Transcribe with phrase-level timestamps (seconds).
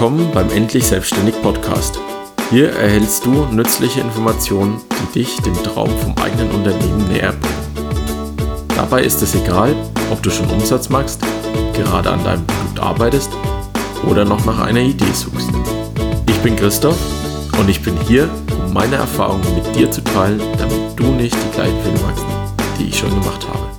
[0.00, 1.98] Willkommen beim Endlich Selbstständig Podcast.
[2.48, 8.66] Hier erhältst du nützliche Informationen, die dich dem Traum vom eigenen Unternehmen näher bringen.
[8.74, 9.76] Dabei ist es egal,
[10.10, 11.20] ob du schon Umsatz machst,
[11.74, 13.30] gerade an deinem Produkt arbeitest
[14.08, 15.50] oder noch nach einer Idee suchst.
[16.30, 16.96] Ich bin Christoph
[17.58, 18.26] und ich bin hier,
[18.64, 22.24] um meine Erfahrungen mit dir zu teilen, damit du nicht die gleichen Fehler machst,
[22.78, 23.69] die ich schon gemacht habe.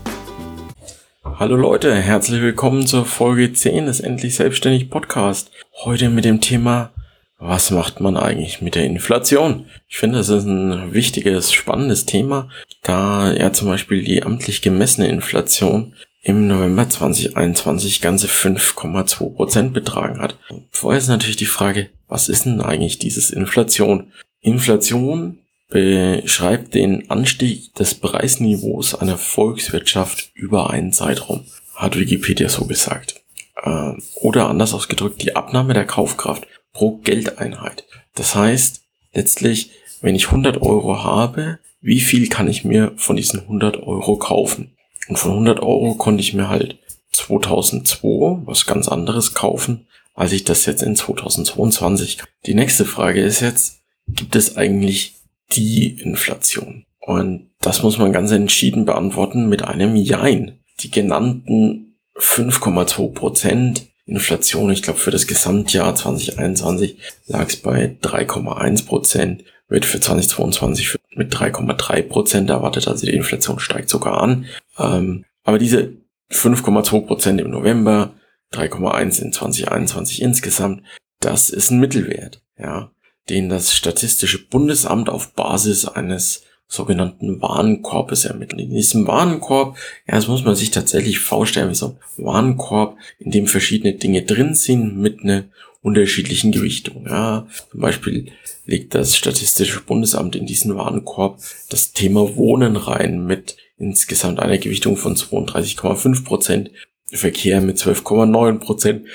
[1.41, 5.49] Hallo Leute, herzlich willkommen zur Folge 10 des Endlich Selbstständig Podcast.
[5.84, 6.91] Heute mit dem Thema,
[7.40, 9.66] was macht man eigentlich mit der Inflation?
[9.88, 12.49] Ich finde, das ist ein wichtiges, spannendes Thema,
[12.84, 20.20] da ja zum Beispiel die amtlich gemessene Inflation im November 2021 ganze 5,2 Prozent betragen
[20.21, 20.38] hat.
[20.70, 24.12] Vorher ist natürlich die Frage, was ist denn eigentlich dieses Inflation?
[24.41, 25.40] Inflation
[25.71, 33.21] beschreibt den Anstieg des Preisniveaus einer Volkswirtschaft über einen Zeitraum, hat Wikipedia so gesagt.
[33.63, 37.85] Ähm, oder anders ausgedrückt, die Abnahme der Kaufkraft pro Geldeinheit.
[38.15, 38.81] Das heißt,
[39.13, 44.18] letztlich, wenn ich 100 Euro habe, wie viel kann ich mir von diesen 100 Euro
[44.18, 44.76] kaufen?
[45.07, 46.77] Und von 100 Euro konnte ich mir halt
[47.13, 52.18] 2002 was ganz anderes kaufen, als ich das jetzt in 2022.
[52.46, 55.21] Die nächste Frage ist jetzt, gibt es eigentlich
[55.54, 56.85] die Inflation?
[56.99, 60.60] Und das muss man ganz entschieden beantworten mit einem Jein.
[60.80, 66.97] Die genannten 5,2 Prozent Inflation, ich glaube für das Gesamtjahr 2021
[67.28, 73.59] lag es bei 3,1 Prozent, wird für 2022 mit 3,3 Prozent erwartet, also die Inflation
[73.59, 74.46] steigt sogar an.
[74.78, 75.94] Ähm, aber diese
[76.31, 78.13] 5,2 Prozent im November,
[78.53, 80.84] 3,1 in 2021 insgesamt,
[81.19, 82.41] das ist ein Mittelwert.
[82.58, 82.91] Ja
[83.31, 88.62] den das Statistische Bundesamt auf Basis eines sogenannten Warenkorbes ermittelt.
[88.62, 93.31] In diesem Warenkorb, ja, das muss man sich tatsächlich vorstellen, wie so ein Warenkorb, in
[93.31, 95.46] dem verschiedene Dinge drin sind mit einer
[95.81, 97.06] unterschiedlichen Gewichtung.
[97.08, 98.31] Ja, zum Beispiel
[98.66, 104.98] legt das Statistische Bundesamt in diesen Warenkorb das Thema Wohnen rein mit insgesamt einer Gewichtung
[104.98, 106.72] von 32,5 Prozent,
[107.08, 109.06] Verkehr mit 12,9 Prozent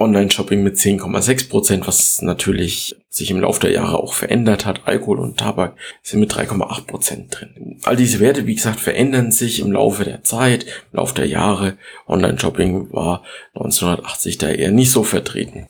[0.00, 4.86] Online-Shopping mit 10,6 Prozent, was natürlich sich im Laufe der Jahre auch verändert hat.
[4.86, 7.78] Alkohol und Tabak sind mit 3,8 Prozent drin.
[7.84, 11.76] All diese Werte, wie gesagt, verändern sich im Laufe der Zeit, im Laufe der Jahre.
[12.06, 13.24] Online-Shopping war
[13.54, 15.66] 1980 da eher nicht so vertreten.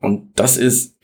[0.00, 0.96] Und das ist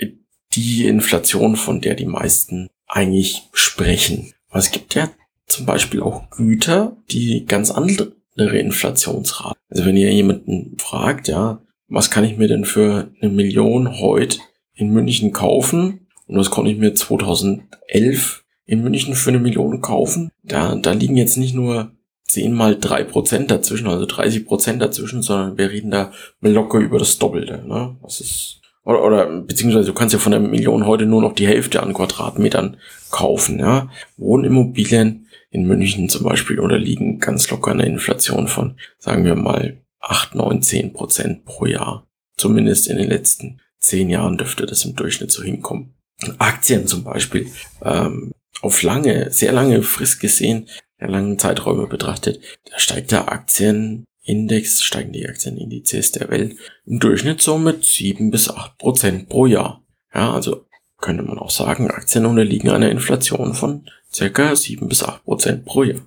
[0.54, 4.32] die Inflation, von der die meisten eigentlich sprechen.
[4.48, 5.10] Aber es gibt ja
[5.46, 9.58] zum Beispiel auch Güter, die ganz andere Inflationsrate.
[9.68, 14.38] Also wenn ihr jemanden fragt, ja, was kann ich mir denn für eine Million heute
[14.76, 16.06] in München kaufen?
[16.26, 20.30] Und was konnte ich mir 2011 in München für eine Million kaufen?
[20.42, 21.92] Da, da liegen jetzt nicht nur
[22.28, 26.98] 10 mal 3 Prozent dazwischen, also 30 Prozent dazwischen, sondern wir reden da locker über
[26.98, 27.64] das Doppelte.
[27.66, 27.96] Ne?
[28.02, 31.46] Das ist, oder, oder beziehungsweise du kannst ja von der Million heute nur noch die
[31.46, 32.76] Hälfte an Quadratmetern
[33.10, 33.58] kaufen.
[33.58, 33.90] Ja?
[34.16, 40.34] Wohnimmobilien in München zum Beispiel unterliegen ganz locker einer Inflation von, sagen wir mal, 8,
[40.34, 42.06] 9, 10 Prozent pro Jahr.
[42.36, 45.94] Zumindest in den letzten zehn Jahren dürfte das im Durchschnitt so hinkommen.
[46.38, 47.50] Aktien zum Beispiel,
[47.82, 48.32] ähm,
[48.62, 50.68] auf lange, sehr lange Frist gesehen,
[51.00, 57.42] der langen Zeiträume betrachtet, da steigt der Aktienindex, steigen die Aktienindizes der Welt im Durchschnitt
[57.42, 59.84] so mit 7 bis 8 Prozent pro Jahr.
[60.14, 60.66] Ja, also
[60.98, 65.82] könnte man auch sagen, Aktien unterliegen einer Inflation von circa 7 bis 8 Prozent pro
[65.82, 66.00] Jahr.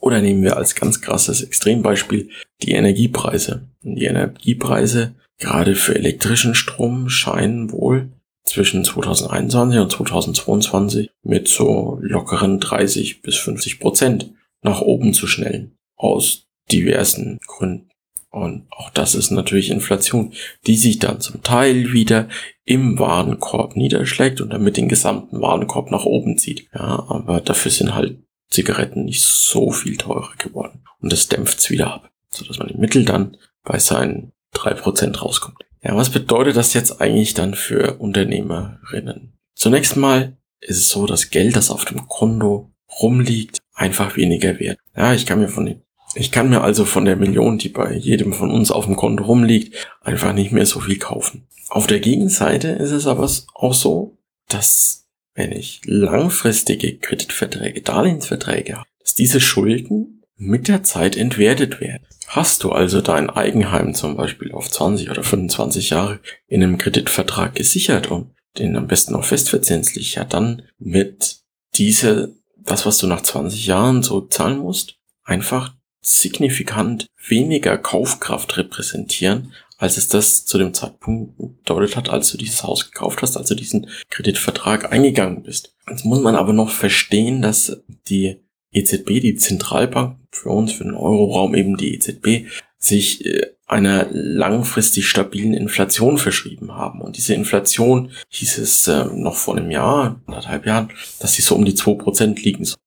[0.00, 2.30] Oder nehmen wir als ganz krasses Extrembeispiel
[2.62, 3.68] die Energiepreise.
[3.82, 8.12] Die Energiepreise gerade für elektrischen Strom scheinen wohl
[8.44, 14.32] zwischen 2021 und 2022 mit so lockeren 30 bis 50 Prozent
[14.62, 15.76] nach oben zu schnellen.
[15.96, 17.88] Aus diversen Gründen.
[18.30, 20.34] Und auch das ist natürlich Inflation,
[20.66, 22.28] die sich dann zum Teil wieder
[22.64, 26.68] im Warenkorb niederschlägt und damit den gesamten Warenkorb nach oben zieht.
[26.74, 28.18] Ja, aber dafür sind halt
[28.50, 30.84] Zigaretten nicht so viel teurer geworden.
[31.00, 35.58] Und das dämpft's wieder ab, sodass man im Mittel dann bei seinen drei Prozent rauskommt.
[35.82, 39.38] Ja, was bedeutet das jetzt eigentlich dann für Unternehmerinnen?
[39.54, 44.78] Zunächst mal ist es so, dass Geld, das auf dem Konto rumliegt, einfach weniger wert.
[44.96, 45.82] Ja, ich kann mir von den,
[46.14, 49.24] ich kann mir also von der Million, die bei jedem von uns auf dem Konto
[49.24, 51.46] rumliegt, einfach nicht mehr so viel kaufen.
[51.68, 54.18] Auf der Gegenseite ist es aber auch so,
[54.48, 62.06] dass wenn ich langfristige Kreditverträge, Darlehensverträge habe, dass diese Schulden mit der Zeit entwertet werden.
[62.26, 67.54] Hast du also dein Eigenheim zum Beispiel auf 20 oder 25 Jahre in einem Kreditvertrag
[67.54, 71.40] gesichert und den am besten auch festverzinslich, ja dann wird
[71.74, 79.96] diese, das was du nach 20 Jahren zurückzahlen musst, einfach signifikant weniger Kaufkraft repräsentieren als
[79.96, 83.54] es das zu dem Zeitpunkt bedeutet hat, als du dieses Haus gekauft hast, als du
[83.54, 85.72] diesen Kreditvertrag eingegangen bist.
[85.88, 88.40] Jetzt muss man aber noch verstehen, dass die
[88.72, 95.08] EZB, die Zentralbank, für uns, für den Euroraum eben die EZB, sich äh, einer langfristig
[95.08, 97.00] stabilen Inflation verschrieben haben.
[97.02, 101.54] Und diese Inflation hieß es äh, noch vor einem Jahr, anderthalb Jahren, dass sie so
[101.54, 102.78] um die zwei Prozent liegen soll.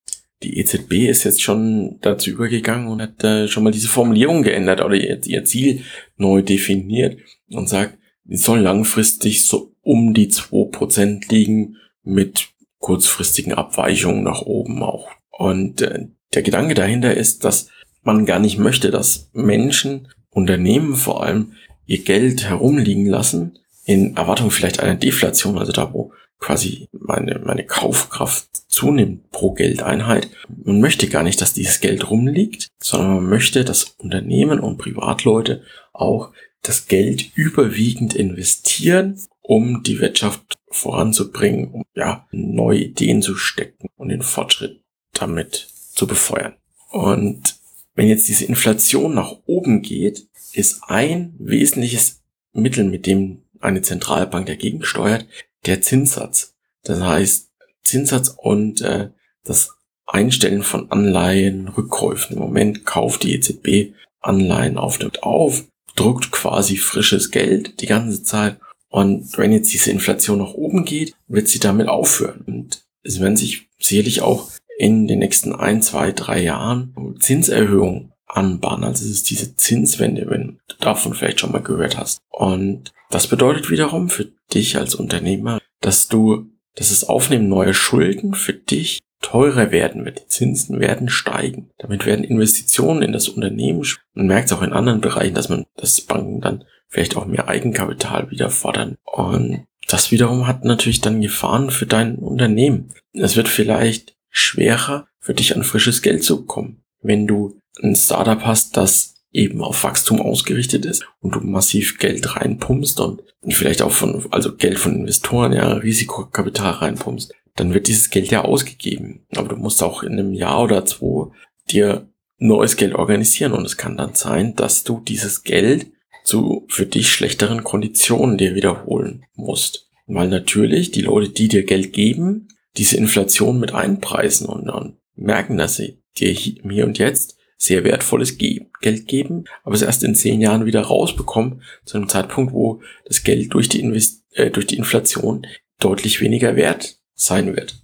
[0.43, 4.81] Die EZB ist jetzt schon dazu übergegangen und hat äh, schon mal diese Formulierung geändert
[4.81, 5.83] oder ihr, ihr Ziel
[6.17, 7.19] neu definiert
[7.51, 12.49] und sagt, sie soll langfristig so um die zwei Prozent liegen mit
[12.79, 15.11] kurzfristigen Abweichungen nach oben auch.
[15.31, 17.69] Und äh, der Gedanke dahinter ist, dass
[18.03, 21.53] man gar nicht möchte, dass Menschen, Unternehmen vor allem,
[21.85, 27.65] ihr Geld herumliegen lassen, in Erwartung vielleicht einer Deflation, also da, wo quasi meine, meine
[27.65, 30.29] Kaufkraft zunimmt pro Geldeinheit.
[30.63, 35.63] Man möchte gar nicht, dass dieses Geld rumliegt, sondern man möchte, dass Unternehmen und Privatleute
[35.93, 36.31] auch
[36.63, 44.09] das Geld überwiegend investieren, um die Wirtschaft voranzubringen, um ja neue Ideen zu stecken und
[44.09, 44.81] den Fortschritt
[45.13, 46.55] damit zu befeuern.
[46.89, 47.55] Und
[47.95, 52.21] wenn jetzt diese Inflation nach oben geht, ist ein wesentliches
[52.53, 55.25] Mittel, mit dem eine Zentralbank dagegen steuert,
[55.65, 56.55] der Zinssatz.
[56.83, 57.49] Das heißt,
[57.83, 59.09] Zinssatz und äh,
[59.43, 59.69] das
[60.05, 62.35] Einstellen von Anleihen, Rückkäufen.
[62.35, 65.63] Im Moment kauft die EZB Anleihen auf auf,
[65.95, 68.57] druckt quasi frisches Geld die ganze Zeit.
[68.89, 72.43] Und wenn jetzt diese Inflation nach oben geht, wird sie damit aufhören.
[72.45, 74.49] Und es werden sich sicherlich auch
[74.81, 78.83] in den nächsten ein, zwei, drei Jahren Zinserhöhungen anbahnen.
[78.83, 82.19] Also es ist diese Zinswende, wenn du davon vielleicht schon mal gehört hast.
[82.31, 88.33] Und das bedeutet wiederum für dich als Unternehmer, dass du, dass das Aufnehmen neuer Schulden
[88.33, 90.23] für dich teurer werden wird.
[90.23, 91.69] Die Zinsen werden steigen.
[91.77, 93.85] Damit werden Investitionen in das Unternehmen.
[94.15, 97.47] Man merkt es auch in anderen Bereichen, dass man, dass Banken dann vielleicht auch mehr
[97.47, 98.97] Eigenkapital wieder fordern.
[99.03, 102.89] Und das wiederum hat natürlich dann Gefahren für dein Unternehmen.
[103.13, 106.81] Es wird vielleicht schwerer für dich an frisches Geld zu kommen.
[107.01, 112.35] Wenn du ein Startup hast, das eben auf Wachstum ausgerichtet ist und du massiv Geld
[112.35, 118.09] reinpumpst und vielleicht auch von, also Geld von Investoren, ja, Risikokapital reinpumpst, dann wird dieses
[118.09, 119.25] Geld ja ausgegeben.
[119.35, 121.31] Aber du musst auch in einem Jahr oder zwei
[121.69, 122.07] dir
[122.37, 125.87] neues Geld organisieren und es kann dann sein, dass du dieses Geld
[126.23, 129.89] zu für dich schlechteren Konditionen dir wiederholen musst.
[130.07, 132.47] Weil natürlich die Leute, die dir Geld geben,
[132.77, 138.37] diese Inflation mit einpreisen und, und merken, dass sie dir hier und jetzt sehr wertvolles
[138.37, 143.23] Geld geben, aber es erst in zehn Jahren wieder rausbekommen, zu einem Zeitpunkt, wo das
[143.23, 145.45] Geld durch die, Invest äh, durch die Inflation
[145.79, 147.79] deutlich weniger wert sein wird.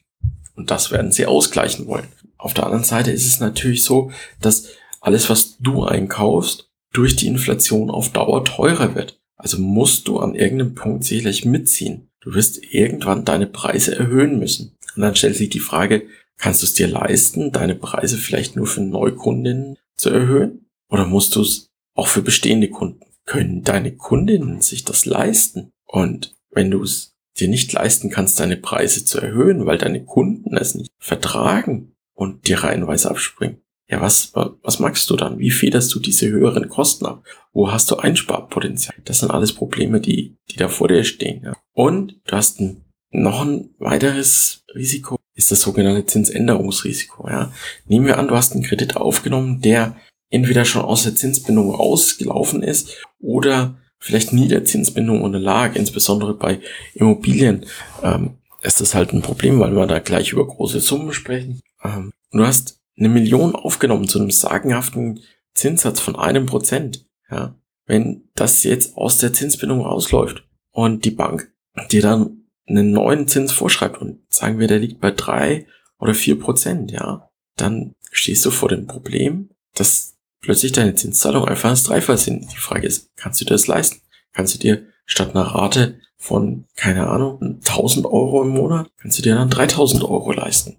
[0.56, 2.08] Und das werden sie ausgleichen wollen.
[2.38, 4.12] Auf der anderen Seite ist es natürlich so,
[4.42, 4.70] dass
[5.00, 9.20] alles, was du einkaufst, durch die Inflation auf Dauer teurer wird.
[9.36, 12.10] Also musst du an irgendeinem Punkt sicherlich mitziehen.
[12.22, 14.76] Du wirst irgendwann deine Preise erhöhen müssen.
[14.98, 16.08] Und dann stellt sich die Frage,
[16.38, 20.66] kannst du es dir leisten, deine Preise vielleicht nur für Neukundinnen zu erhöhen?
[20.90, 23.06] Oder musst du es auch für bestehende Kunden?
[23.26, 25.72] Können deine Kundinnen sich das leisten?
[25.86, 30.58] Und wenn du es dir nicht leisten kannst, deine Preise zu erhöhen, weil deine Kunden
[30.58, 35.40] es nicht vertragen und dir reihenweise abspringen, ja, was, was magst du dann?
[35.40, 37.24] Wie federst du diese höheren Kosten ab?
[37.54, 38.96] Wo hast du Einsparpotenzial?
[39.06, 41.44] Das sind alles Probleme, die, die da vor dir stehen.
[41.44, 41.54] Ja.
[41.74, 47.30] Und du hast ein noch ein weiteres Risiko ist das sogenannte Zinsänderungsrisiko.
[47.30, 47.52] Ja.
[47.86, 49.96] Nehmen wir an, du hast einen Kredit aufgenommen, der
[50.30, 55.76] entweder schon aus der Zinsbindung rausgelaufen ist oder vielleicht nie der Zinsbindung unterlag.
[55.76, 56.60] Insbesondere bei
[56.94, 57.66] Immobilien
[58.04, 61.62] ähm, ist das halt ein Problem, weil wir da gleich über große Summen sprechen.
[61.84, 65.22] Ähm, du hast eine Million aufgenommen zu einem sagenhaften
[65.54, 67.06] Zinssatz von einem Prozent.
[67.30, 67.56] Ja.
[67.86, 71.52] Wenn das jetzt aus der Zinsbindung rausläuft und die Bank
[71.92, 75.66] dir dann einen neuen Zins vorschreibt und sagen wir, der liegt bei drei
[76.00, 81.70] oder vier Prozent, ja, dann stehst du vor dem Problem, dass plötzlich deine Zinszahlungen einfach
[81.70, 82.52] das Dreifache sind.
[82.52, 84.02] Die Frage ist, kannst du dir das leisten?
[84.34, 89.24] Kannst du dir statt einer Rate von, keine Ahnung, 1000 Euro im Monat, kannst du
[89.24, 90.78] dir dann 3000 Euro leisten?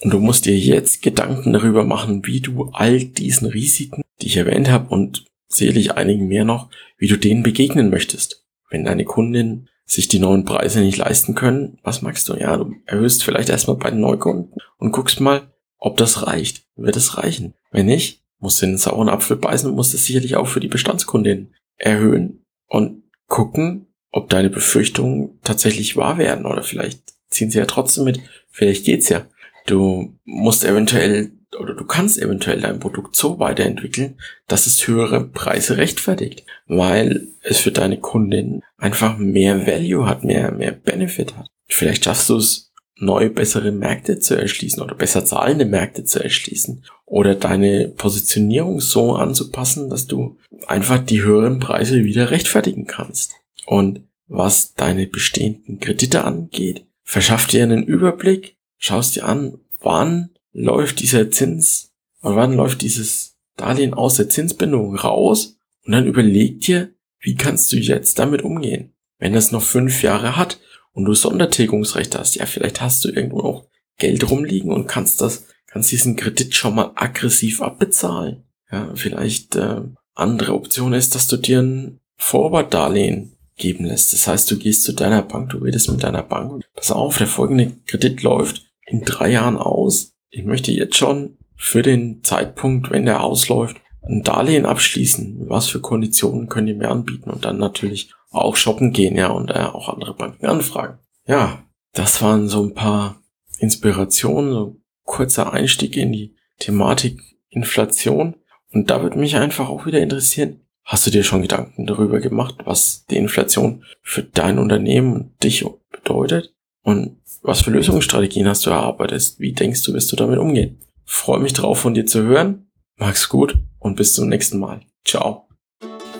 [0.00, 4.36] Und du musst dir jetzt Gedanken darüber machen, wie du all diesen Risiken, die ich
[4.36, 6.68] erwähnt habe und sicherlich einigen mehr noch,
[6.98, 8.44] wie du denen begegnen möchtest.
[8.68, 12.34] Wenn deine Kundin sich die neuen Preise nicht leisten können, was magst du?
[12.34, 16.64] Ja, du erhöhst vielleicht erstmal bei den Neukunden und guckst mal, ob das reicht.
[16.76, 17.54] Wird es reichen?
[17.70, 20.68] Wenn nicht, musst du den sauren Apfel beißen und musst es sicherlich auch für die
[20.68, 27.66] Bestandskundin erhöhen und gucken, ob deine Befürchtungen tatsächlich wahr werden oder vielleicht ziehen sie ja
[27.66, 28.20] trotzdem mit.
[28.50, 29.26] Vielleicht geht's ja.
[29.66, 34.18] Du musst eventuell oder du kannst eventuell dein Produkt so weiterentwickeln,
[34.48, 40.52] dass es höhere Preise rechtfertigt, weil es für deine Kundin einfach mehr Value hat, mehr,
[40.52, 41.46] mehr Benefit hat.
[41.66, 46.84] Vielleicht schaffst du es, neue, bessere Märkte zu erschließen oder besser zahlende Märkte zu erschließen
[47.06, 53.34] oder deine Positionierung so anzupassen, dass du einfach die höheren Preise wieder rechtfertigen kannst.
[53.66, 61.00] Und was deine bestehenden Kredite angeht, verschaff dir einen Überblick, schaust dir an, wann läuft
[61.00, 61.92] dieser Zins
[62.22, 67.72] oder wann läuft dieses Darlehen aus der Zinsbindung raus und dann überleg dir, wie kannst
[67.72, 68.92] du jetzt damit umgehen.
[69.18, 70.58] Wenn das noch fünf Jahre hat
[70.92, 73.66] und du Sondertilgungsrecht hast, ja, vielleicht hast du irgendwo auch
[73.98, 78.44] Geld rumliegen und kannst das, kannst diesen Kredit schon mal aggressiv abbezahlen.
[78.70, 79.82] Ja, vielleicht äh,
[80.14, 84.12] andere Option ist, dass du dir ein Vorwartdarlehen geben lässt.
[84.12, 87.26] Das heißt, du gehst zu deiner Bank, du redest mit deiner Bank pass auf, der
[87.26, 90.12] folgende Kredit läuft in drei Jahren aus.
[90.34, 95.48] Ich möchte jetzt schon für den Zeitpunkt, wenn der ausläuft, ein Darlehen abschließen.
[95.48, 97.30] Was für Konditionen könnt ihr mir anbieten?
[97.30, 100.98] Und dann natürlich auch shoppen gehen, ja, und äh, auch andere Banken anfragen.
[101.28, 103.22] Ja, das waren so ein paar
[103.58, 108.34] Inspirationen, so kurzer Einstieg in die Thematik Inflation.
[108.72, 112.56] Und da würde mich einfach auch wieder interessieren, hast du dir schon Gedanken darüber gemacht,
[112.64, 116.52] was die Inflation für dein Unternehmen und dich bedeutet?
[116.84, 119.34] Und was für Lösungsstrategien hast du erarbeitet?
[119.38, 120.78] Wie denkst du, wirst du damit umgehen?
[121.04, 122.66] Freue mich drauf, von dir zu hören.
[122.96, 124.80] Mach's gut und bis zum nächsten Mal.
[125.04, 125.48] Ciao.